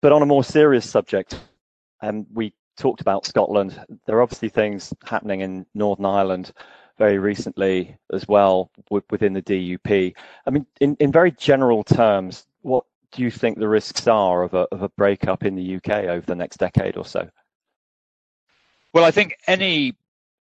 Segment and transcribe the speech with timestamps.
[0.00, 1.40] but on a more serious subject,
[2.00, 3.80] um, we talked about Scotland.
[4.06, 6.52] There are obviously things happening in Northern Ireland
[6.98, 8.70] very recently as well
[9.10, 10.14] within the DUP.
[10.46, 14.54] I mean, in, in very general terms, what do you think the risks are of
[14.54, 17.28] a, of a breakup in the UK over the next decade or so?
[18.92, 19.94] Well, I think any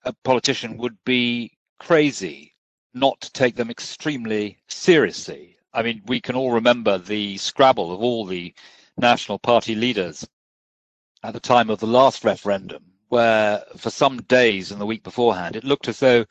[0.05, 2.54] uh, politician would be crazy
[2.93, 5.57] not to take them extremely seriously.
[5.73, 8.54] I mean, we can all remember the scrabble of all the
[8.97, 10.27] National Party leaders
[11.23, 15.55] at the time of the last referendum, where for some days in the week beforehand,
[15.55, 16.25] it looked as though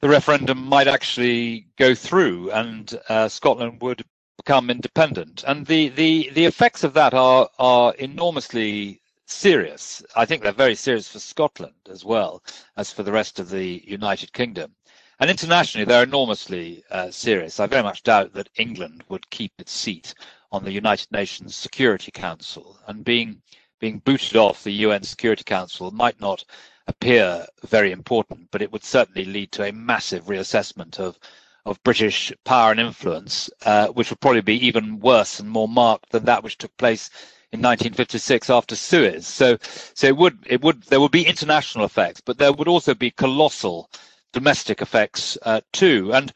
[0.00, 4.04] the referendum might actually go through and uh, Scotland would
[4.36, 5.44] become independent.
[5.46, 10.02] And the, the, the effects of that are, are enormously serious.
[10.16, 12.42] I think they're very serious for Scotland as well
[12.76, 14.74] as for the rest of the United Kingdom.
[15.20, 17.60] And internationally, they're enormously uh, serious.
[17.60, 20.14] I very much doubt that England would keep its seat
[20.54, 22.78] on the United Nations Security Council.
[22.86, 23.42] And being
[23.80, 26.44] being booted off the UN Security Council might not
[26.86, 31.18] appear very important, but it would certainly lead to a massive reassessment of
[31.66, 36.10] of British power and influence, uh, which would probably be even worse and more marked
[36.10, 37.08] than that which took place
[37.52, 39.26] in 1956 after Suez.
[39.26, 39.56] So,
[39.94, 43.10] so it would it would there would be international effects, but there would also be
[43.10, 43.90] colossal
[44.32, 46.12] domestic effects uh, too.
[46.14, 46.32] And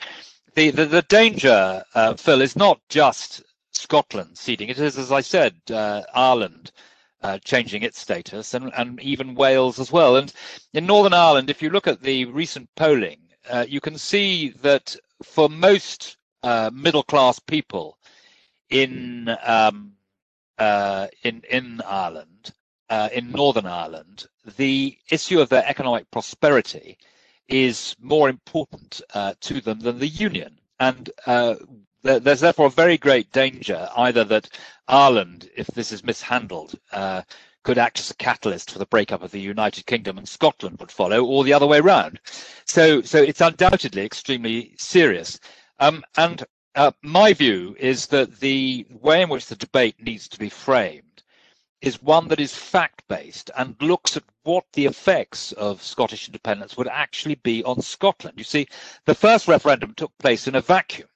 [0.56, 3.42] the the, the danger, uh, Phil, is not just
[3.78, 4.68] Scotland ceding.
[4.68, 6.72] It is, as I said, uh, Ireland
[7.22, 10.16] uh, changing its status, and, and even Wales as well.
[10.16, 10.32] And
[10.72, 14.94] in Northern Ireland, if you look at the recent polling, uh, you can see that
[15.22, 17.98] for most uh, middle class people
[18.70, 19.92] in um,
[20.58, 22.52] uh, in in Ireland,
[22.90, 26.98] uh, in Northern Ireland, the issue of their economic prosperity
[27.48, 29.00] is more important
[29.40, 30.58] to them than the union.
[30.80, 31.10] And
[32.02, 34.48] there's therefore a very great danger either that
[34.86, 37.22] Ireland, if this is mishandled, uh,
[37.64, 40.92] could act as a catalyst for the breakup of the United Kingdom and Scotland would
[40.92, 42.20] follow, or the other way around.
[42.64, 45.38] So, so it's undoubtedly extremely serious.
[45.80, 50.38] Um, and uh, my view is that the way in which the debate needs to
[50.38, 51.24] be framed
[51.80, 56.76] is one that is fact based and looks at what the effects of Scottish independence
[56.76, 58.38] would actually be on Scotland.
[58.38, 58.66] You see,
[59.04, 61.08] the first referendum took place in a vacuum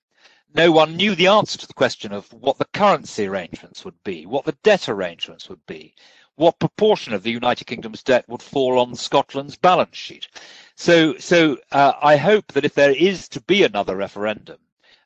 [0.54, 4.26] no one knew the answer to the question of what the currency arrangements would be,
[4.26, 5.94] what the debt arrangements would be,
[6.36, 10.28] what proportion of the United Kingdom's debt would fall on Scotland's balance sheet.
[10.74, 14.58] So, so uh, I hope that if there is to be another referendum,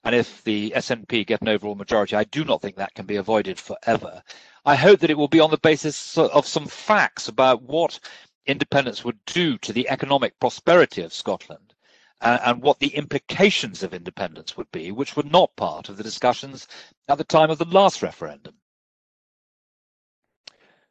[0.05, 3.17] and if the SNP get an overall majority, I do not think that can be
[3.17, 4.23] avoided forever.
[4.65, 7.99] I hope that it will be on the basis of some facts about what
[8.47, 11.66] independence would do to the economic prosperity of Scotland
[12.21, 16.03] uh, and what the implications of independence would be, which were not part of the
[16.03, 16.66] discussions
[17.09, 18.54] at the time of the last referendum.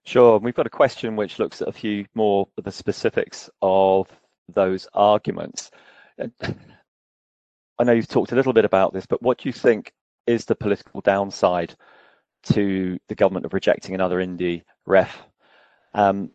[0.05, 0.37] Sure.
[0.37, 4.07] We've got a question which looks at a few more of the specifics of
[4.53, 5.71] those arguments.
[6.19, 9.91] I know you've talked a little bit about this, but what do you think
[10.27, 11.75] is the political downside
[12.43, 15.17] to the government of rejecting another Indy ref?
[15.95, 16.31] Um,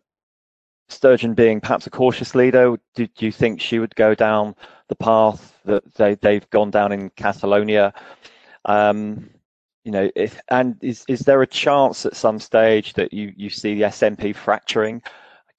[0.91, 4.55] Sturgeon being perhaps a cautious leader, do, do, you think she would go down
[4.87, 7.93] the path that they, they've gone down in Catalonia?
[8.65, 9.29] Um,
[9.83, 13.49] you know, if, and is, is there a chance at some stage that you, you
[13.49, 15.01] see the SNP fracturing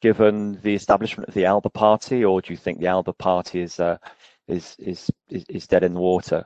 [0.01, 3.81] given the establishment of the Alba Party, or do you think the Alba Party is,
[3.81, 3.99] uh,
[4.49, 6.45] is, is, is, is dead in the water?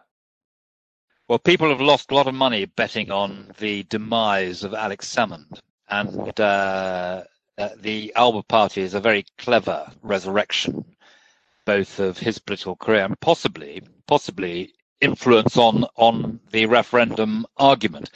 [1.28, 5.60] Well, people have lost a lot of money betting on the demise of Alex Salmond.
[5.88, 7.24] And uh,
[7.58, 10.84] uh, the Alba Party is a very clever resurrection,
[11.64, 18.10] both of his political career and possibly, possibly influence on on the referendum argument.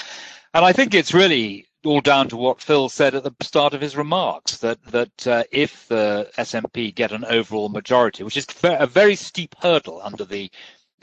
[0.55, 3.81] And I think it's really all down to what Phil said at the start of
[3.81, 8.87] his remarks that that uh, if the SNP get an overall majority, which is a
[8.87, 10.51] very steep hurdle under the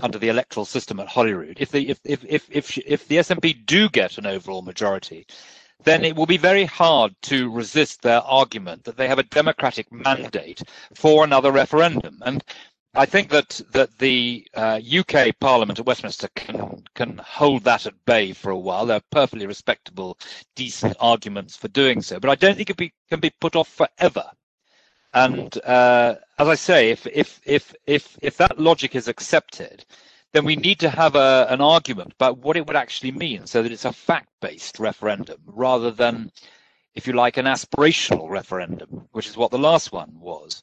[0.01, 3.65] under the electoral system at Holyrood, if the if if if if, if the SNP
[3.65, 5.25] do get an overall majority,
[5.83, 9.91] then it will be very hard to resist their argument that they have a democratic
[9.91, 10.61] mandate
[10.95, 12.19] for another referendum.
[12.25, 12.43] And
[12.93, 17.93] I think that that the uh, UK Parliament at Westminster can can hold that at
[18.05, 18.85] bay for a while.
[18.87, 20.17] There are perfectly respectable,
[20.55, 23.67] decent arguments for doing so, but I don't think it be, can be put off
[23.69, 24.25] forever.
[25.13, 29.85] And uh, as I say, if if if if if that logic is accepted,
[30.37, 33.63] then we need to have a, an argument about what it would actually mean so
[33.63, 36.31] that it's a fact based referendum rather than,
[36.93, 40.61] if you like, an aspirational referendum, which is what the last one was.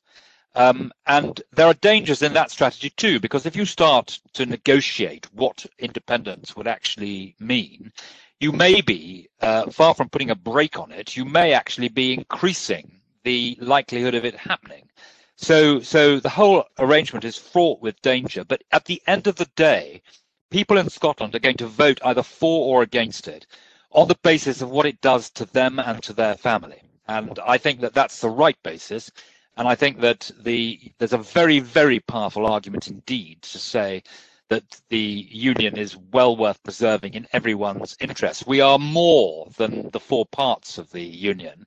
[0.54, 5.26] Um, and there are dangers in that strategy too, because if you start to negotiate
[5.32, 7.90] what independence would actually mean,
[8.38, 11.16] you may be uh, far from putting a brake on it.
[11.16, 14.88] You may actually be increasing the likelihood of it happening.
[15.36, 18.44] So, so the whole arrangement is fraught with danger.
[18.44, 20.02] But at the end of the day,
[20.50, 23.46] people in Scotland are going to vote either for or against it
[23.90, 26.82] on the basis of what it does to them and to their family.
[27.08, 29.10] And I think that that's the right basis.
[29.56, 34.02] And I think that the there's a very, very powerful argument indeed to say
[34.48, 38.46] that the union is well worth preserving in everyone's interest.
[38.46, 41.66] We are more than the four parts of the union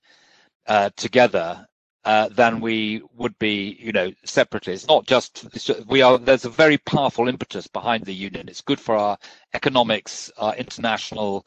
[0.67, 1.67] uh, together
[2.07, 4.71] uh, than we would be, you know, separately.
[4.71, 5.45] It's not just
[5.87, 6.17] we are.
[6.17, 8.47] There's a very powerful impetus behind the union.
[8.47, 9.17] It's good for our
[9.53, 11.45] economics, our international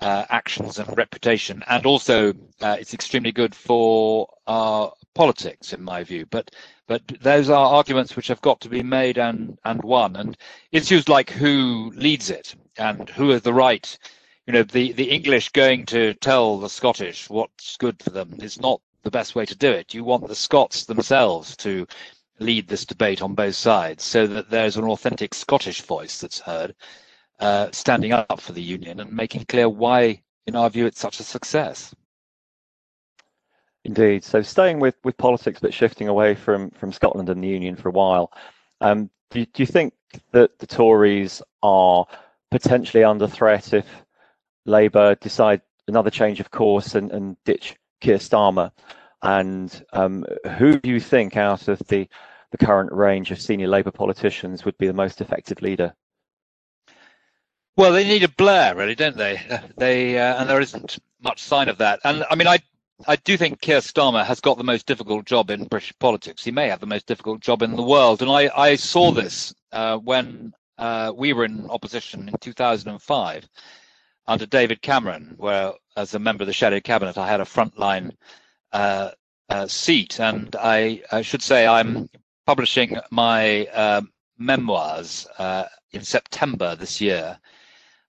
[0.00, 6.04] uh, actions and reputation, and also uh, it's extremely good for our politics, in my
[6.04, 6.24] view.
[6.26, 6.52] But
[6.86, 10.14] but those are arguments which have got to be made and and won.
[10.14, 10.36] And
[10.70, 13.98] issues like who leads it and who has the right.
[14.46, 18.60] You know, the, the English going to tell the Scottish what's good for them is
[18.60, 19.94] not the best way to do it.
[19.94, 21.86] You want the Scots themselves to
[22.40, 26.74] lead this debate on both sides so that there's an authentic Scottish voice that's heard
[27.38, 31.20] uh, standing up for the union and making clear why, in our view, it's such
[31.20, 31.94] a success.
[33.84, 34.24] Indeed.
[34.24, 37.90] So staying with, with politics but shifting away from, from Scotland and the union for
[37.90, 38.32] a while,
[38.80, 39.94] um, do, do you think
[40.32, 42.06] that the Tories are
[42.50, 43.86] potentially under threat if
[44.64, 47.76] Labour decide another change of course and, and ditch
[48.06, 48.70] Keir Starmer.
[49.22, 50.24] And um,
[50.58, 52.08] who do you think out of the,
[52.52, 55.92] the current range of senior Labour politicians would be the most effective leader?
[57.76, 59.40] Well, they need a Blair, really, don't they?
[59.76, 61.98] They uh, and there isn't much sign of that.
[62.04, 62.60] And I mean, I
[63.06, 66.44] I do think Keir Starmer has got the most difficult job in British politics.
[66.44, 68.22] He may have the most difficult job in the world.
[68.22, 73.48] And I I saw this uh, when uh, we were in opposition in 2005
[74.28, 78.12] under David Cameron, where as a member of the shadow cabinet, I had a frontline
[78.72, 79.10] uh,
[79.48, 82.08] uh, seat, and I, I, should say I'm
[82.46, 84.02] publishing my uh,
[84.38, 87.38] memoirs uh, in September this year.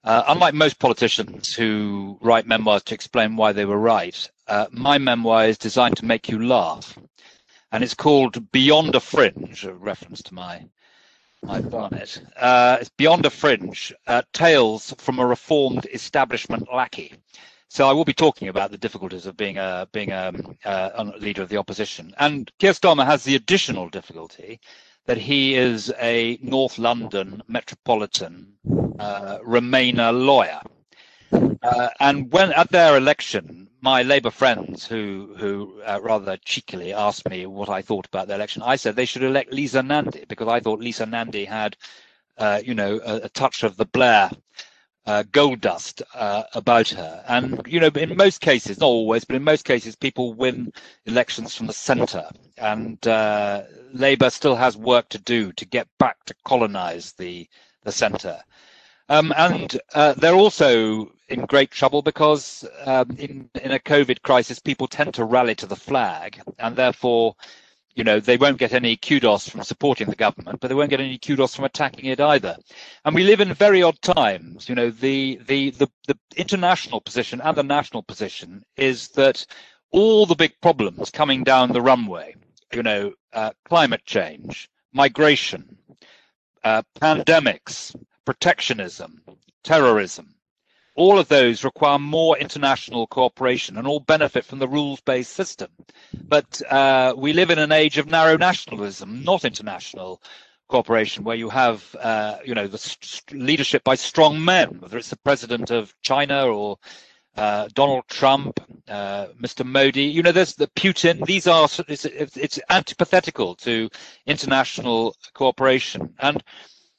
[0.03, 4.97] Uh, unlike most politicians who write memoirs to explain why they were right, uh, my
[4.97, 6.97] memoir is designed to make you laugh,
[7.71, 10.63] and it's called Beyond a Fringe, a reference to my
[11.47, 12.21] I've done it.
[12.35, 17.13] Uh, it's Beyond a Fringe, uh, Tales from a Reformed Establishment Lackey.
[17.69, 20.31] So I will be talking about the difficulties of being a being a,
[20.65, 22.13] a leader of the opposition.
[22.17, 24.59] And Keir Starmer has the additional difficulty
[25.05, 28.53] that he is a North London metropolitan
[28.99, 30.61] uh, Remainer lawyer.
[31.31, 37.29] Uh, and when at their election, my Labour friends, who who uh, rather cheekily asked
[37.29, 40.47] me what I thought about the election, I said they should elect Lisa Nandy because
[40.47, 41.75] I thought Lisa Nandy had,
[42.37, 44.29] uh, you know, a, a, touch of the Blair
[45.05, 47.23] uh, gold dust uh, about her.
[47.27, 50.71] And you know, in most cases, not always, but in most cases, people win
[51.05, 53.63] elections from the centre, and uh,
[53.93, 57.47] Labour still has work to do to get back to colonise the
[57.83, 58.41] the centre.
[59.09, 64.59] Um, and uh, they're also in great trouble because um, in, in a COVID crisis,
[64.59, 67.35] people tend to rally to the flag, and therefore,
[67.95, 70.99] you know, they won't get any kudos from supporting the government, but they won't get
[70.99, 72.55] any kudos from attacking it either.
[73.05, 74.69] And we live in very odd times.
[74.69, 79.45] You know, the the the, the international position and the national position is that
[79.91, 82.35] all the big problems coming down the runway,
[82.73, 85.77] you know, uh, climate change, migration,
[86.63, 87.95] uh, pandemics,
[88.27, 89.21] protectionism,
[89.63, 90.35] terrorism.
[90.95, 95.69] All of those require more international cooperation and all benefit from the rules based system.
[96.27, 100.21] But uh, we live in an age of narrow nationalism, not international
[100.67, 105.09] cooperation, where you have, uh, you know, the st- leadership by strong men, whether it's
[105.11, 106.77] the president of China or
[107.37, 109.65] uh, Donald Trump, uh, Mr.
[109.65, 110.03] Modi.
[110.03, 111.25] You know, there's the Putin.
[111.25, 112.59] These are it's, it's
[113.63, 113.89] to
[114.25, 116.43] international cooperation, and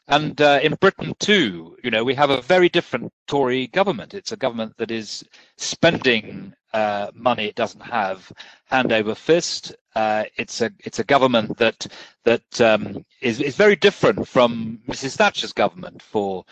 [0.09, 4.15] and uh, in Britain too, you know, we have a very different Tory government.
[4.15, 5.23] It's a government that is
[5.57, 8.31] spending uh, money it doesn't have
[8.67, 9.75] hand over fist.
[9.95, 11.87] Uh, it's a it's a government that
[12.25, 15.17] that um, is is very different from Mrs.
[15.17, 16.45] Thatcher's government, for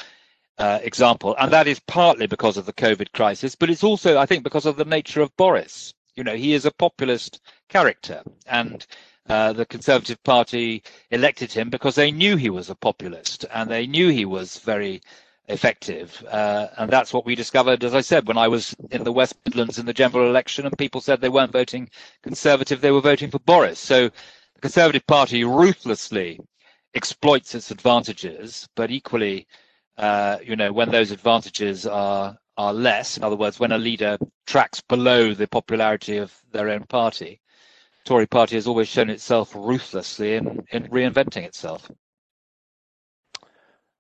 [0.58, 4.26] uh, example, and that is partly because of the COVID crisis, but it's also, I
[4.26, 5.92] think, because of the nature of Boris.
[6.14, 8.86] You know, he is a populist character, and
[9.28, 13.86] uh, the Conservative Party elected him because they knew he was a populist and they
[13.86, 15.00] knew he was very
[15.48, 16.24] effective.
[16.30, 19.34] Uh, and that's what we discovered, as I said, when I was in the West
[19.44, 21.88] Midlands in the general election and people said they weren't voting
[22.22, 23.78] Conservative, they were voting for Boris.
[23.78, 24.08] So
[24.54, 26.40] the Conservative Party ruthlessly
[26.94, 29.46] exploits its advantages, but equally,
[29.98, 33.18] uh, you know, when those advantages are are less.
[33.18, 34.16] In other words, when a leader
[34.46, 37.40] tracks below the popularity of their own party,
[38.06, 41.90] Tory party has always shown itself ruthlessly in, in reinventing itself.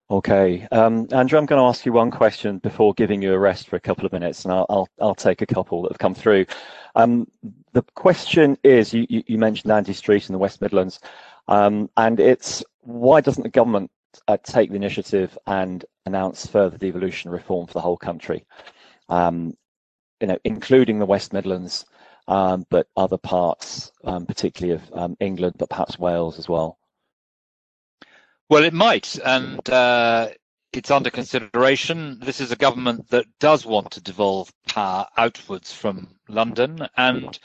[0.08, 3.68] Okay, um, Andrew, I'm going to ask you one question before giving you a rest
[3.68, 6.14] for a couple of minutes, and I'll I'll, I'll take a couple that have come
[6.14, 6.46] through.
[6.94, 7.26] Um,
[7.72, 11.00] the question is, you, you, mentioned Andy Street in the West Midlands,
[11.48, 13.90] um, and it's why doesn't the government
[14.28, 18.46] uh, take the initiative and announce further devolution reform for the whole country,
[19.08, 19.54] um,
[20.20, 21.84] you know, including the West Midlands,
[22.28, 26.78] um, but other parts, um, particularly of England, but perhaps Wales as well.
[28.48, 30.28] Well, it might, and uh,
[30.72, 32.20] it's under consideration.
[32.20, 37.38] This is a government that does want to devolve power outwards from London, and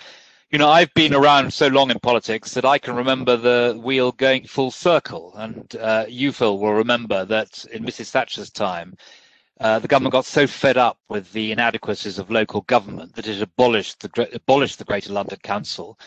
[0.51, 4.11] you know I've been around so long in politics that I can remember the wheel
[4.11, 5.33] going full circle.
[5.37, 8.11] And uh, you, Phil, will remember that in Mrs.
[8.11, 8.95] Thatcher's time,
[9.61, 13.41] uh, the government got so fed up with the inadequacies of local government that it
[13.41, 15.97] abolished the abolished the Greater London Council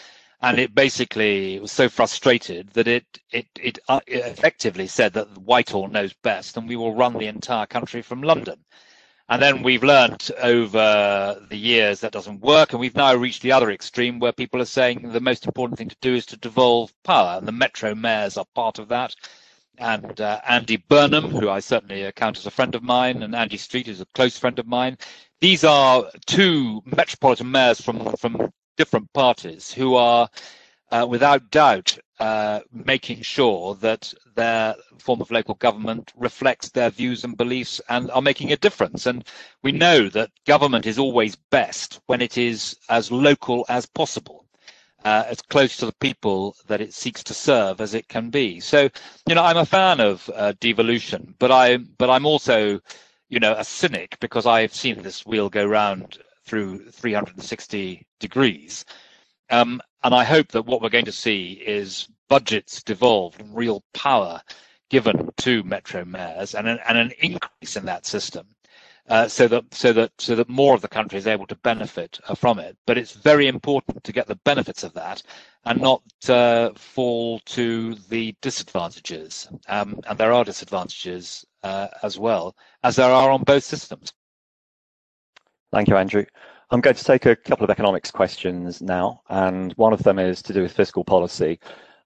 [0.44, 5.38] and it basically was so frustrated that it it it, uh, it effectively said that
[5.38, 8.62] Whitehall knows best, and we will run the entire country from London.
[9.30, 13.52] And then we've learned over the years that doesn't work, and we've now reached the
[13.52, 16.92] other extreme where people are saying the most important thing to do is to devolve
[17.04, 19.14] power, and the metro mayors are part of that.
[19.78, 23.56] And uh, Andy Burnham, who I certainly count as a friend of mine, and Andy
[23.56, 24.96] Street is a close friend of mine.
[25.40, 30.28] These are two metropolitan mayors from from different parties who are,
[30.90, 37.24] uh, without doubt, uh, making sure that their form of local government reflects their views
[37.24, 39.06] and beliefs and are making a difference.
[39.06, 39.24] And
[39.62, 44.43] we know that government is always best when it is as local as possible.
[45.04, 48.58] Uh, as close to the people that it seeks to serve as it can be.
[48.58, 48.88] So,
[49.28, 52.80] you know, I'm a fan of uh, devolution, but I, but I'm also,
[53.28, 58.86] you know, a cynic because I've seen this wheel go round through 360 degrees.
[59.50, 63.82] Um, and I hope that what we're going to see is budgets devolved and real
[63.92, 64.40] power
[64.90, 68.46] given to metro mayors and an, and an increase in that system.
[69.08, 72.18] Uh, so that so that so that more of the country is able to benefit
[72.26, 72.76] uh, from it.
[72.86, 75.22] But it's very important to get the benefits of that
[75.66, 79.48] and not uh, fall to the disadvantages.
[79.68, 84.12] Um, and there are disadvantages uh, as well as there are on both systems.
[85.70, 86.24] Thank you, Andrew.
[86.70, 90.40] I'm going to take a couple of economics questions now, and one of them is
[90.42, 91.60] to do with fiscal policy.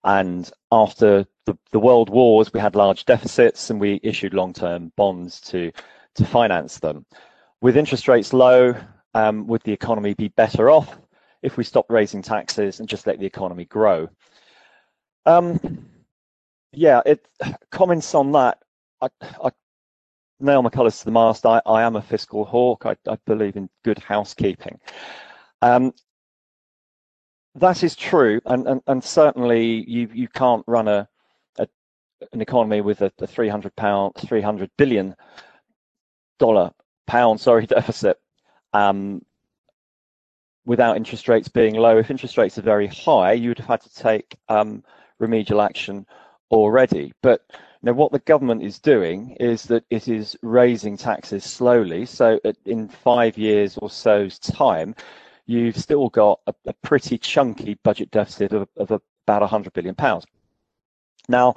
[0.05, 5.40] And after the, the world wars, we had large deficits and we issued long-term bonds
[5.43, 5.73] to,
[6.19, 7.05] to finance them.
[7.61, 8.75] With interest rates low,
[9.15, 10.99] um, would the economy be better off
[11.43, 14.09] if we stopped raising taxes and just let the economy grow?
[15.27, 15.87] Um,
[16.73, 17.27] yeah, it
[17.71, 18.59] comments on that.
[19.01, 19.09] I,
[19.43, 19.51] I
[20.41, 21.47] nail my colours to the mast.
[21.47, 22.87] I, I am a fiscal hawk.
[22.87, 24.79] I, I believe in good housekeeping.
[25.63, 25.93] Um,
[27.57, 31.09] that is true, and, and, and certainly you you can't run a,
[31.59, 31.67] a
[32.33, 35.17] an economy with a, a 300 pound 300 billion
[36.38, 36.71] dollar
[37.07, 38.18] pound sorry deficit
[38.73, 39.23] um,
[40.64, 41.99] without interest rates being low.
[41.99, 44.85] If interest rates are very high, you would have had to take um,
[45.18, 46.07] remedial action
[46.50, 47.12] already.
[47.23, 47.42] But
[47.83, 52.07] now, what the government is doing is that it is raising taxes slowly.
[52.07, 54.95] So, in five years or so's time,
[55.47, 60.26] you've still got a, a pretty chunky budget deficit of, of about 100 billion pounds.
[61.28, 61.54] Now,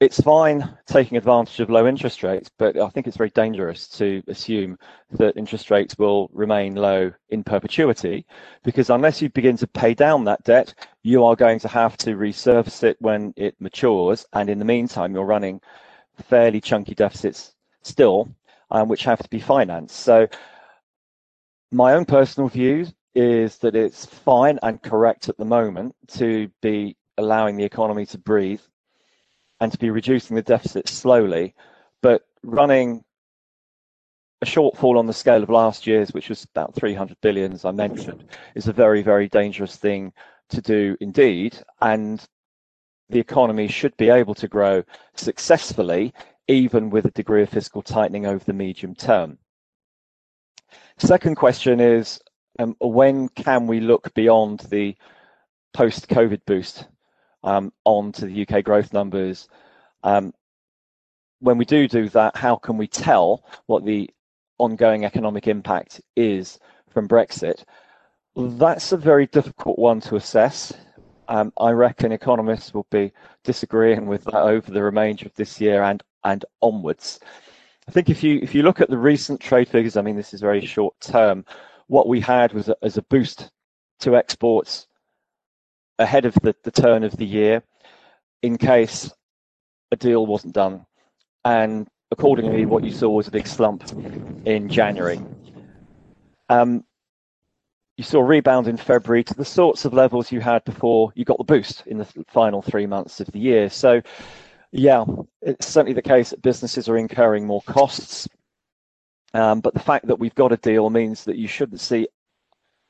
[0.00, 4.22] it's fine taking advantage of low interest rates, but I think it's very dangerous to
[4.26, 4.76] assume
[5.12, 8.26] that interest rates will remain low in perpetuity
[8.64, 12.16] because unless you begin to pay down that debt, you are going to have to
[12.16, 14.26] resurface it when it matures.
[14.32, 15.60] And in the meantime, you're running
[16.24, 18.28] fairly chunky deficits still,
[18.70, 19.96] um, which have to be financed.
[19.96, 20.26] So
[21.70, 26.96] my own personal view is that it's fine and correct at the moment to be
[27.16, 28.60] allowing the economy to breathe
[29.60, 31.54] and to be reducing the deficit slowly,
[32.02, 33.04] but running
[34.42, 37.70] a shortfall on the scale of last year's, which was about 300 billion, as I
[37.70, 40.12] mentioned, is a very, very dangerous thing
[40.50, 41.56] to do indeed.
[41.80, 42.22] And
[43.08, 44.82] the economy should be able to grow
[45.14, 46.12] successfully,
[46.48, 49.38] even with a degree of fiscal tightening over the medium term.
[50.98, 52.20] Second question is,
[52.58, 54.96] um, when can we look beyond the
[55.72, 56.86] post-COVID boost
[57.44, 59.48] um, onto the UK growth numbers.
[60.02, 60.32] Um,
[61.40, 64.10] when we do do that, how can we tell what the
[64.58, 66.58] ongoing economic impact is
[66.88, 67.64] from Brexit?
[68.34, 70.72] That's a very difficult one to assess.
[71.28, 73.12] Um, I reckon economists will be
[73.44, 77.20] disagreeing with that over the remainder of this year and, and onwards.
[77.86, 80.32] I think if you if you look at the recent trade figures, I mean this
[80.32, 81.44] is very short term.
[81.88, 83.50] What we had was a, as a boost
[84.00, 84.86] to exports
[85.98, 87.62] ahead of the, the turn of the year,
[88.42, 89.12] in case
[89.92, 90.84] a deal wasn't done,
[91.44, 93.82] and accordingly, what you saw was a big slump
[94.44, 95.20] in January.
[96.48, 96.84] Um,
[97.96, 101.24] you saw a rebound in February to the sorts of levels you had before you
[101.24, 103.70] got the boost in the final three months of the year.
[103.70, 104.02] So,
[104.72, 105.04] yeah,
[105.42, 108.28] it's certainly the case that businesses are incurring more costs.
[109.32, 112.08] Um, but the fact that we've got a deal means that you shouldn't see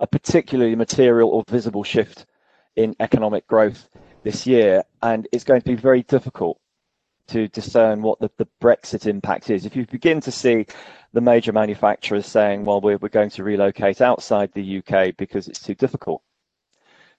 [0.01, 2.27] a particularly material or visible shift
[2.77, 3.89] in economic growth
[4.23, 4.85] this year.
[5.03, 6.59] And it's going to be very difficult
[7.29, 9.65] to discern what the, the Brexit impact is.
[9.65, 10.67] If you begin to see
[11.13, 15.61] the major manufacturers saying, well, we're, we're going to relocate outside the UK because it's
[15.61, 16.23] too difficult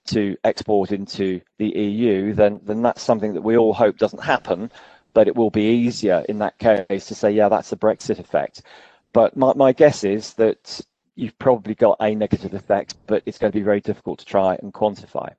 [0.06, 4.70] to export into the EU, then, then that's something that we all hope doesn't happen,
[5.14, 8.62] but it will be easier in that case to say, yeah, that's a Brexit effect.
[9.12, 10.80] But my, my guess is that
[11.16, 14.56] you've probably got a negative effect, but it's going to be very difficult to try
[14.62, 15.32] and quantify.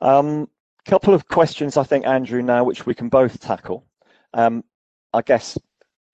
[0.00, 0.48] Um,
[0.86, 3.84] couple of questions, I think, Andrew, now which we can both tackle.
[4.32, 4.64] Um,
[5.12, 5.58] I guess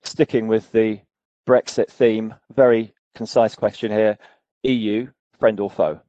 [0.02, 1.00] sticking with the
[1.46, 4.18] Brexit theme, very concise question here.
[4.64, 6.00] EU, friend or foe?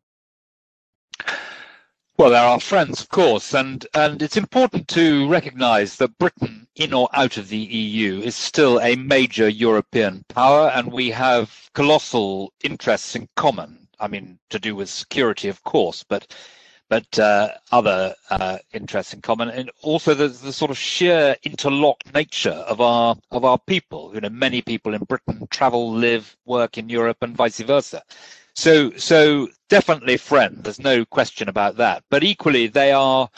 [2.18, 6.66] Well, there are our friends, of course, and, and it's important to recognise that Britain,
[6.76, 11.70] in or out of the EU, is still a major European power, and we have
[11.74, 13.90] colossal interests in common.
[14.00, 16.34] I mean, to do with security, of course, but
[16.90, 22.14] but uh, other uh, interests in common, and also the, the sort of sheer interlocked
[22.14, 24.12] nature of our of our people.
[24.14, 28.04] You know, many people in Britain travel, live, work in Europe, and vice versa.
[28.54, 30.64] So, so definitely friend.
[30.64, 32.04] There's no question about that.
[32.10, 33.30] But equally, they are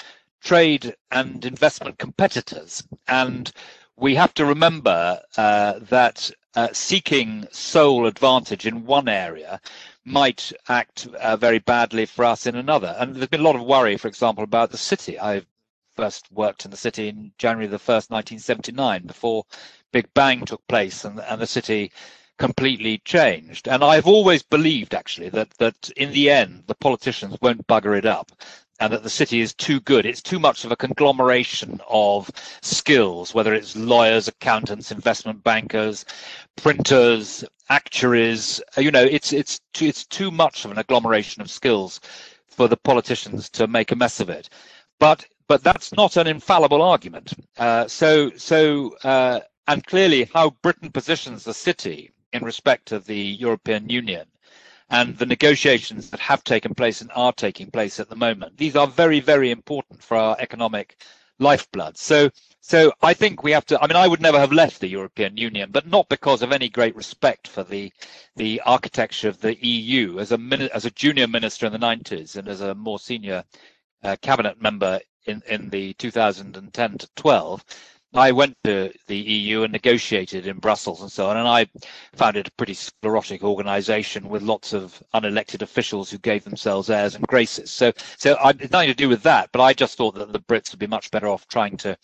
[0.44, 3.52] trade and investment competitors, and
[3.96, 9.60] we have to remember uh, that uh, seeking sole advantage in one area
[10.08, 12.96] might act uh, very badly for us in another.
[12.98, 15.20] And there's been a lot of worry, for example, about the city.
[15.20, 15.42] I
[15.98, 19.44] first worked in the city in January the 1st, 1979, before
[19.92, 21.92] Big Bang took place and, and the city
[22.38, 23.68] completely changed.
[23.68, 28.06] And I've always believed, actually, that, that in the end, the politicians won't bugger it
[28.06, 28.32] up
[28.80, 30.06] and that the city is too good.
[30.06, 32.30] It's too much of a conglomeration of
[32.62, 36.06] skills, whether it's lawyers, accountants, investment bankers,
[36.56, 38.62] printers, actuaries.
[38.78, 42.00] Uh, you know, it's it's too, it's too much of an agglomeration of skills
[42.48, 44.50] for the politicians to make a mess of it.
[45.00, 47.34] But but that's not an infallible argument.
[47.58, 53.18] Uh, so so uh, and clearly how Britain positions the city in respect of the
[53.18, 54.26] European Union
[54.90, 58.58] and the negotiations that have taken place and are taking place at the moment.
[58.58, 61.02] These are very, very important for our economic
[61.40, 61.98] lifeblood.
[61.98, 62.30] So,
[62.62, 63.82] so I think we have to.
[63.82, 66.70] I mean, I would never have left the European Union, but not because of any
[66.70, 67.92] great respect for the
[68.36, 70.20] the architecture of the EU.
[70.20, 73.44] As a as a junior minister in the 90s and as a more senior
[74.04, 77.66] uh, cabinet member in in the 2010 to 12,
[78.18, 81.68] I went to the EU and negotiated in Brussels and so on, and I
[82.16, 87.14] found it a pretty sclerotic organisation with lots of unelected officials who gave themselves airs
[87.14, 87.70] and graces.
[87.72, 90.40] So, so I, it's nothing to do with that, but I just thought that the
[90.40, 91.96] Brits would be much better off trying to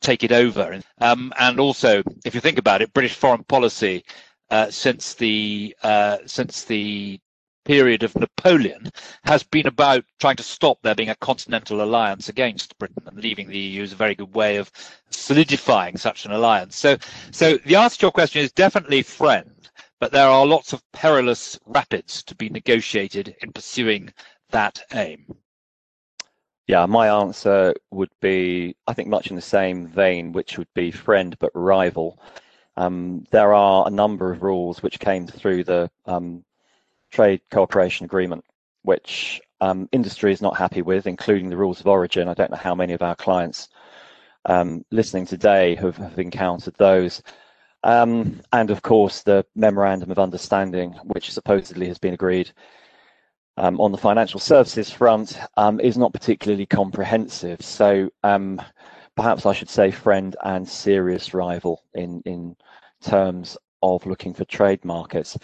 [0.00, 0.80] take it over.
[1.02, 4.04] Um, and also, if you think about it, British foreign policy
[4.50, 7.20] uh, since the uh, since the
[7.68, 8.90] period of Napoleon
[9.24, 13.46] has been about trying to stop there being a continental alliance against Britain and leaving
[13.46, 14.72] the EU is a very good way of
[15.10, 16.74] solidifying such an alliance.
[16.76, 16.96] So,
[17.30, 19.68] so the answer to your question is definitely friend,
[20.00, 24.14] but there are lots of perilous rapids to be negotiated in pursuing
[24.48, 25.26] that aim.
[26.68, 30.90] Yeah, my answer would be, I think, much in the same vein, which would be
[30.90, 32.18] friend but rival.
[32.78, 36.44] Um, there are a number of rules which came through the um,
[37.10, 38.44] trade cooperation agreement,
[38.82, 42.28] which um, industry is not happy with, including the rules of origin.
[42.28, 43.68] I don't know how many of our clients
[44.44, 47.22] um, listening today have, have encountered those.
[47.84, 52.50] Um, and of course, the memorandum of understanding, which supposedly has been agreed
[53.56, 57.60] um, on the financial services front, um, is not particularly comprehensive.
[57.62, 58.60] So um,
[59.16, 62.56] perhaps I should say friend and serious rival in, in
[63.00, 65.38] terms of looking for trade markets.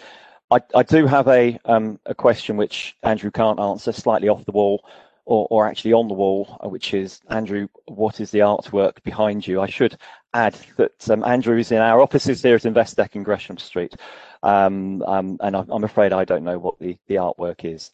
[0.51, 4.51] I, I do have a um, a question which Andrew can't answer, slightly off the
[4.51, 4.85] wall,
[5.25, 9.45] or, or actually on the wall, uh, which is Andrew, what is the artwork behind
[9.47, 9.59] you?
[9.59, 9.97] I should
[10.33, 13.95] add that um, Andrew is in our offices here at Investec in Gresham Street,
[14.43, 17.91] um, um, and I'm afraid I don't know what the, the artwork is.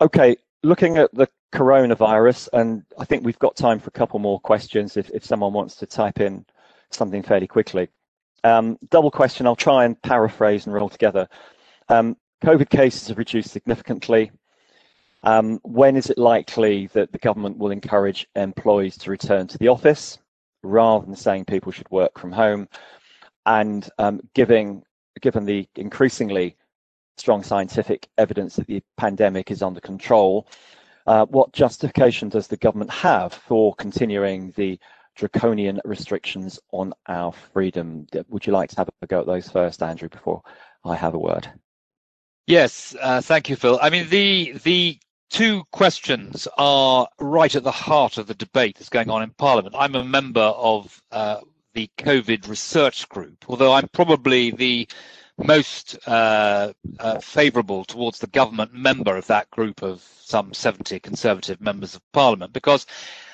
[0.00, 4.40] Okay, looking at the coronavirus, and I think we've got time for a couple more
[4.40, 6.46] questions if, if someone wants to type in
[6.90, 7.88] something fairly quickly.
[8.44, 9.46] Um, double question.
[9.46, 11.28] I'll try and paraphrase and roll together.
[11.88, 14.30] Um, COVID cases have reduced significantly.
[15.22, 19.68] Um, when is it likely that the government will encourage employees to return to the
[19.68, 20.18] office
[20.62, 22.68] rather than saying people should work from home?
[23.44, 24.82] And um, giving,
[25.20, 26.56] given the increasingly
[27.18, 30.46] strong scientific evidence that the pandemic is under control,
[31.06, 34.78] uh, what justification does the government have for continuing the
[35.16, 38.06] draconian restrictions on our freedom?
[38.28, 40.42] Would you like to have a go at those first, Andrew, before
[40.84, 41.48] I have a word?
[42.46, 43.78] Yes, uh, thank you, Phil.
[43.80, 44.98] I mean, the the
[45.30, 49.76] two questions are right at the heart of the debate that's going on in Parliament.
[49.78, 51.40] I'm a member of uh,
[51.74, 54.88] the COVID research group, although I'm probably the
[55.38, 61.60] most uh, uh, favourable towards the government member of that group of some 70 Conservative
[61.60, 62.86] members of Parliament because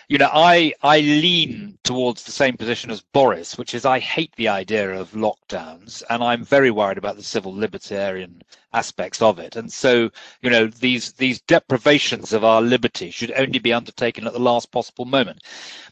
[0.09, 4.33] you know, I I lean towards the same position as Boris, which is I hate
[4.37, 8.43] the idea of lockdowns, and I'm very worried about the civil libertarian
[8.73, 9.57] aspects of it.
[9.57, 10.11] And so,
[10.43, 14.71] you know, these these deprivations of our liberty should only be undertaken at the last
[14.71, 15.43] possible moment.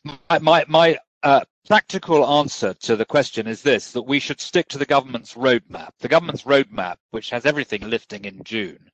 [0.05, 4.68] My my, my uh, practical answer to the question is this: that we should stick
[4.68, 5.90] to the government's roadmap.
[5.98, 8.90] The government's roadmap, which has everything lifting in June.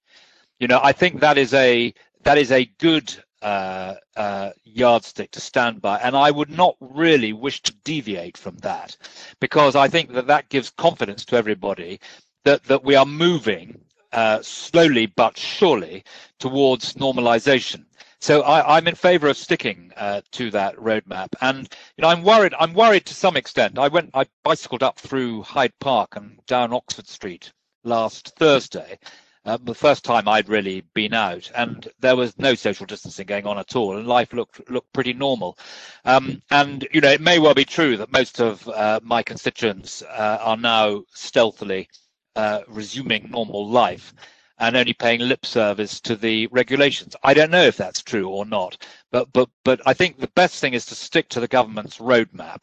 [0.60, 5.40] You know, I think that is a that is a good uh, uh, yardstick to
[5.40, 5.98] stand by.
[5.98, 8.96] And I would not really wish to deviate from that
[9.40, 12.00] because I think that that gives confidence to everybody
[12.44, 13.80] that, that we are moving
[14.12, 16.04] uh, slowly but surely
[16.38, 17.84] towards normalization.
[18.22, 22.22] So I, am in favour of sticking uh, to that roadmap, and you know I'm
[22.22, 22.52] worried.
[22.58, 23.78] I'm worried to some extent.
[23.78, 27.50] I went, I bicycled up through Hyde Park and down Oxford Street
[27.82, 28.98] last Thursday,
[29.44, 33.46] uh, the first time I'd really been out, and there was no social distancing going
[33.46, 35.58] on at all, and life looked looked pretty normal.
[36.04, 40.02] Um, and you know, it may well be true that most of uh, my constituents
[40.02, 41.88] uh, are now stealthily
[42.36, 44.14] uh, resuming normal life
[44.60, 47.16] and only paying lip service to the regulations.
[47.24, 48.76] I don't know if that's true or not,
[49.10, 52.62] but but but I think the best thing is to stick to the government's roadmap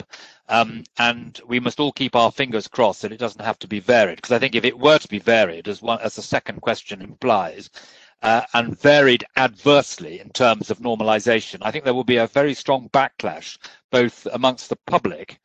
[0.50, 3.80] um, and we must all keep our fingers crossed that it doesn't have to be
[3.80, 6.62] varied, because I think if it were to be varied, as one as the second
[6.62, 7.70] question implies,
[8.24, 12.54] uh, and varied adversely in terms of normalization, I think there will be a very
[12.54, 13.58] strong backlash
[13.92, 15.38] both amongst the public,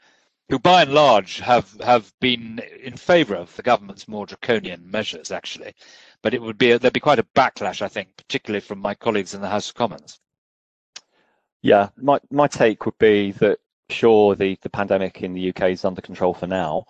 [0.48, 5.30] who by and large have have been in favour of the government's more draconian measures,
[5.30, 5.74] actually,
[6.22, 9.34] but it would be there'd be quite a backlash, I think, particularly from my colleagues
[9.34, 10.20] in the House of Commons.
[11.62, 15.84] Yeah, my my take would be that sure the, the pandemic in the UK is
[15.84, 16.86] under control for now,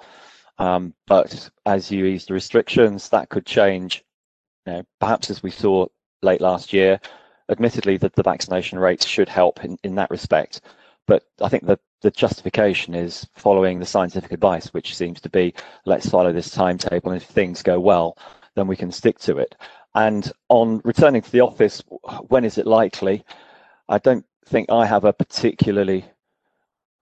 [0.58, 4.04] um, but as you ease the restrictions, that could change.
[4.66, 5.86] You know, perhaps as we saw
[6.22, 7.00] late last year,
[7.48, 10.60] admittedly that the vaccination rates should help in, in that respect.
[11.06, 15.54] But I think that the justification is following the scientific advice, which seems to be
[15.86, 18.18] let's follow this timetable, and if things go well,
[18.54, 19.54] then we can stick to it.
[19.94, 21.82] And on returning to the office,
[22.28, 23.24] when is it likely?
[23.88, 26.04] I don't think I have a particularly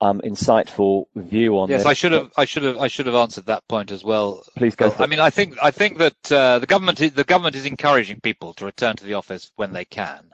[0.01, 1.87] um, insightful view on yes, this.
[1.87, 4.43] I should have, I should have, I should have answered that point as well.
[4.57, 4.95] Please go.
[4.99, 8.21] I mean, I think, I think that uh, the government, is, the government is encouraging
[8.21, 10.31] people to return to the office when they can,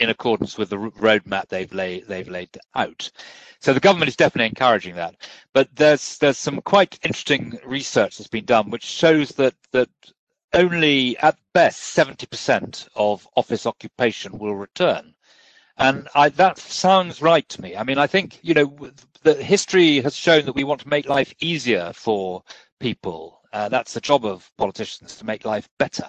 [0.00, 3.10] in accordance with the roadmap they've laid, they've laid out.
[3.60, 5.14] So the government is definitely encouraging that.
[5.52, 9.90] But there's, there's some quite interesting research that's been done, which shows that that
[10.52, 15.14] only at best 70% of office occupation will return.
[15.76, 17.76] And I, that sounds right to me.
[17.76, 18.90] I mean, I think, you know,
[19.22, 22.42] the history has shown that we want to make life easier for
[22.80, 23.40] people.
[23.52, 26.06] Uh, that's the job of politicians to make life better.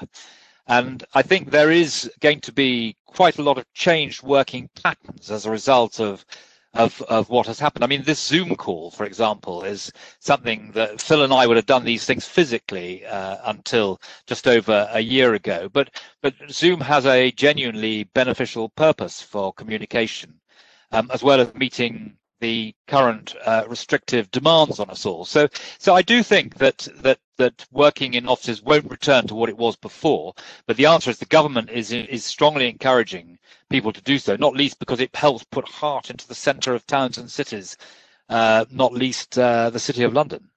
[0.67, 5.31] And I think there is going to be quite a lot of changed working patterns
[5.31, 6.25] as a result of
[6.73, 7.83] of, of what has happened.
[7.83, 11.65] I mean, this Zoom call, for example, is something that Phil and I would have
[11.65, 15.69] done these things physically uh, until just over a year ago.
[15.71, 15.89] But
[16.21, 20.39] but Zoom has a genuinely beneficial purpose for communication,
[20.91, 25.23] um, as well as meeting the current uh, restrictive demands on us all.
[25.23, 29.49] So, so I do think that that that working in offices won't return to what
[29.49, 30.33] it was before.
[30.67, 34.55] But the answer is the government is is strongly encouraging people to do so, not
[34.55, 37.77] least because it helps put heart into the centre of towns and cities,
[38.27, 40.49] uh, not least uh, the city of London.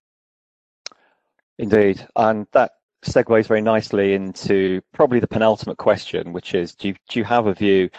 [1.58, 2.72] Indeed, and that
[3.04, 7.46] segues very nicely into probably the penultimate question, which is: Do you, do you have
[7.46, 7.90] a view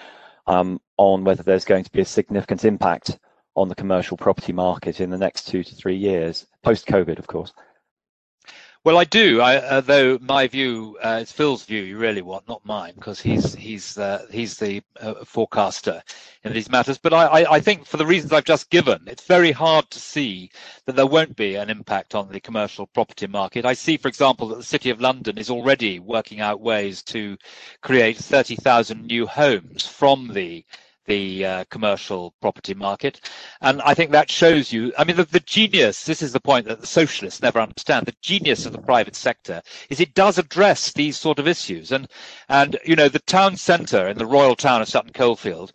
[0.48, 3.20] um, on whether there's going to be a significant impact
[3.56, 7.28] on the commercial property market in the next two to three years, post COVID, of
[7.28, 7.54] course?
[8.86, 9.42] Well, I do.
[9.42, 11.82] I, uh, though my view, uh, it's Phil's view.
[11.82, 16.04] You really want, not mine, because he's he's uh, he's the uh, forecaster
[16.44, 17.00] in these matters.
[17.00, 20.00] But I, I, I, think, for the reasons I've just given, it's very hard to
[20.00, 20.52] see
[20.86, 23.66] that there won't be an impact on the commercial property market.
[23.66, 27.38] I see, for example, that the City of London is already working out ways to
[27.82, 30.64] create 30,000 new homes from the
[31.06, 33.22] the uh, commercial property market.
[33.62, 36.68] And I think that shows you, I mean, the, the, genius, this is the point
[36.68, 40.92] that the socialists never understand, the genius of the private sector is it does address
[40.94, 41.92] these sort of issues.
[41.92, 42.08] And,
[42.50, 45.74] and, you know, the town centre in the royal town of Sutton Coldfield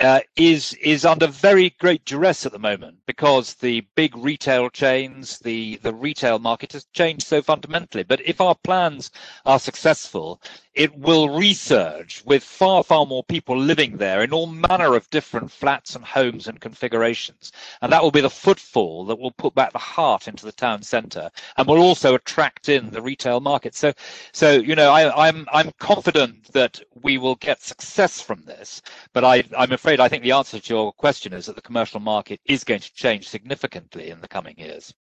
[0.00, 5.38] uh, is is under very great duress at the moment because the big retail chains,
[5.40, 8.02] the the retail market has changed so fundamentally.
[8.02, 9.10] But if our plans
[9.44, 10.40] are successful,
[10.74, 15.50] it will resurge with far, far more people living there in all manner of different
[15.50, 17.50] flats and homes and configurations.
[17.82, 20.82] And that will be the footfall that will put back the heart into the town
[20.82, 23.74] centre and will also attract in the retail market.
[23.74, 23.92] So,
[24.32, 28.80] so you know, I, I'm I'm confident that we will get success from this.
[29.12, 31.98] But I, I'm afraid I think the answer to your question is that the commercial
[31.98, 34.94] market is going to change significantly in the coming years.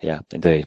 [0.00, 0.66] Yeah, indeed.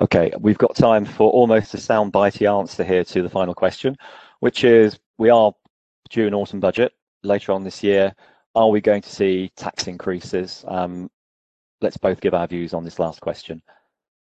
[0.00, 3.96] Okay, we've got time for almost a soundbitey answer here to the final question,
[4.40, 5.52] which is we are
[6.10, 8.14] due an autumn budget later on this year.
[8.54, 10.64] Are we going to see tax increases?
[10.66, 11.10] Um,
[11.80, 13.62] let's both give our views on this last question.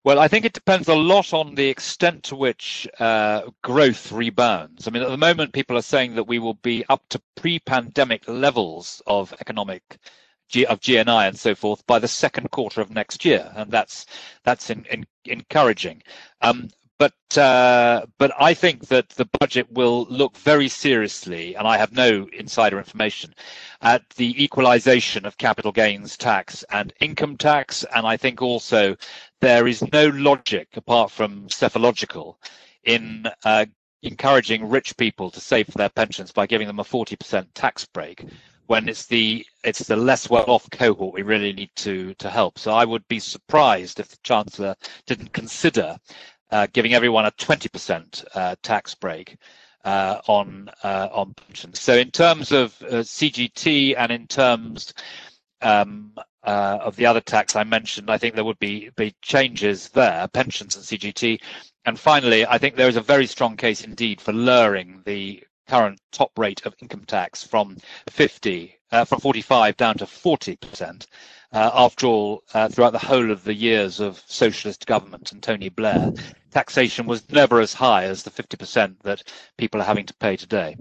[0.03, 4.87] Well, I think it depends a lot on the extent to which uh, growth rebounds.
[4.87, 8.27] I mean, at the moment, people are saying that we will be up to pre-pandemic
[8.27, 9.99] levels of economic
[10.67, 14.05] of GNI and so forth by the second quarter of next year, and that's
[14.43, 16.03] that's in, in, encouraging.
[16.41, 16.69] Um,
[17.01, 21.93] but uh, but I think that the budget will look very seriously, and I have
[21.93, 23.33] no insider information,
[23.81, 28.97] at the equalisation of capital gains tax and income tax, and I think also
[29.41, 32.39] there is no logic apart from psephological
[32.83, 33.65] in uh,
[34.03, 38.25] encouraging rich people to save for their pensions by giving them a 40% tax break
[38.67, 42.57] when it's the it's the less well-off cohort we really need to to help.
[42.57, 44.75] So I would be surprised if the chancellor
[45.05, 45.97] didn't consider
[46.51, 49.37] uh, giving everyone a 20% uh, tax break
[49.83, 51.81] uh, on uh, on pensions.
[51.81, 54.93] So in terms of uh, CGT and in terms
[55.61, 59.89] um, uh, of the other tax I mentioned, I think there would be be changes
[59.89, 61.39] there, pensions and CGT.
[61.85, 65.99] And finally, I think there is a very strong case indeed for lowering the current
[66.11, 67.77] top rate of income tax from
[68.09, 71.05] 50, uh, from 45 down to 40%.
[71.53, 75.69] Uh, after all, uh, throughout the whole of the years of socialist government and Tony
[75.69, 76.11] Blair,
[76.51, 79.23] taxation was never as high as the 50% that
[79.57, 80.75] people are having to pay today.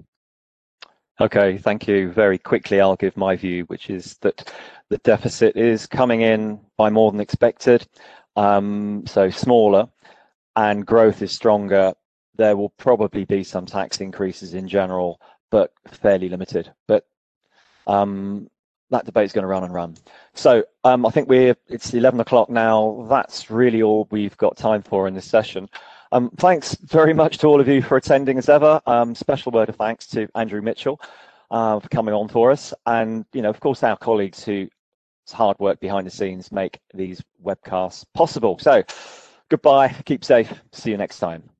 [1.21, 2.11] Okay, thank you.
[2.11, 4.51] Very quickly, I'll give my view, which is that
[4.89, 7.87] the deficit is coming in by more than expected,
[8.35, 9.87] um, so smaller,
[10.55, 11.93] and growth is stronger
[12.37, 16.73] there will probably be some tax increases in general, but fairly limited.
[16.87, 17.05] But
[17.85, 18.49] um,
[18.89, 19.97] that debate's going to run and run.
[20.33, 23.05] So um, I think we're it's 11 o'clock now.
[23.07, 25.69] That's really all we've got time for in this session.
[26.11, 28.81] Um, thanks very much to all of you for attending as ever.
[28.85, 30.99] Um, special word of thanks to Andrew Mitchell
[31.49, 34.67] uh, for coming on for us, and you know, of course, our colleagues who
[35.31, 38.57] hard work behind the scenes make these webcasts possible.
[38.59, 38.83] So,
[39.49, 41.50] goodbye, keep safe, see you next time.